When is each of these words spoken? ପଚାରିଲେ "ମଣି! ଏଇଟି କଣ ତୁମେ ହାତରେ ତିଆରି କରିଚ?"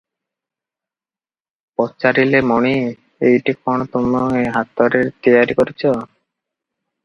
ପଚାରିଲେ 1.81 2.41
"ମଣି! 2.53 2.73
ଏଇଟି 3.27 3.57
କଣ 3.61 3.89
ତୁମେ 3.95 4.43
ହାତରେ 4.59 5.07
ତିଆରି 5.15 5.61
କରିଚ?" 5.65 5.97